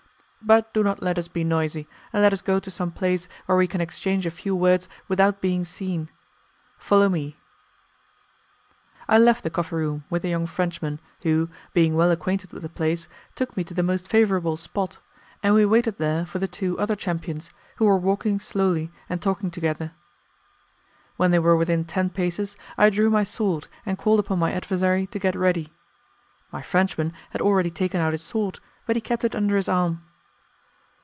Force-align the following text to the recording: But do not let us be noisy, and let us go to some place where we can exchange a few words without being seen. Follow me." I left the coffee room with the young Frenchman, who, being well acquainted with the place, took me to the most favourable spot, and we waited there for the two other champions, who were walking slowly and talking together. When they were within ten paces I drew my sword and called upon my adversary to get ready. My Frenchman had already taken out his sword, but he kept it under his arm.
But 0.43 0.73
do 0.73 0.81
not 0.81 1.03
let 1.03 1.19
us 1.19 1.27
be 1.27 1.43
noisy, 1.43 1.87
and 2.11 2.23
let 2.23 2.33
us 2.33 2.41
go 2.41 2.59
to 2.59 2.71
some 2.71 2.89
place 2.91 3.27
where 3.45 3.59
we 3.59 3.67
can 3.67 3.79
exchange 3.79 4.25
a 4.25 4.31
few 4.31 4.55
words 4.55 4.89
without 5.07 5.39
being 5.39 5.63
seen. 5.63 6.09
Follow 6.79 7.09
me." 7.09 7.37
I 9.07 9.19
left 9.19 9.43
the 9.43 9.51
coffee 9.51 9.75
room 9.75 10.03
with 10.09 10.23
the 10.23 10.29
young 10.29 10.47
Frenchman, 10.47 10.99
who, 11.21 11.49
being 11.75 11.93
well 11.95 12.09
acquainted 12.09 12.51
with 12.53 12.63
the 12.63 12.69
place, 12.69 13.07
took 13.35 13.55
me 13.55 13.63
to 13.65 13.75
the 13.75 13.83
most 13.83 14.07
favourable 14.07 14.57
spot, 14.57 14.97
and 15.43 15.53
we 15.53 15.63
waited 15.63 15.99
there 15.99 16.25
for 16.25 16.39
the 16.39 16.47
two 16.47 16.77
other 16.79 16.95
champions, 16.95 17.51
who 17.75 17.85
were 17.85 17.95
walking 17.95 18.39
slowly 18.39 18.91
and 19.07 19.21
talking 19.21 19.51
together. 19.51 19.91
When 21.17 21.29
they 21.29 21.37
were 21.39 21.55
within 21.55 21.85
ten 21.85 22.09
paces 22.09 22.57
I 22.79 22.89
drew 22.89 23.11
my 23.11 23.23
sword 23.23 23.67
and 23.85 23.95
called 23.95 24.19
upon 24.19 24.39
my 24.39 24.51
adversary 24.51 25.05
to 25.13 25.19
get 25.19 25.35
ready. 25.35 25.71
My 26.51 26.63
Frenchman 26.63 27.13
had 27.29 27.41
already 27.41 27.69
taken 27.69 28.01
out 28.01 28.11
his 28.13 28.23
sword, 28.23 28.59
but 28.87 28.95
he 28.95 29.01
kept 29.01 29.23
it 29.23 29.35
under 29.35 29.55
his 29.55 29.69
arm. 29.69 30.01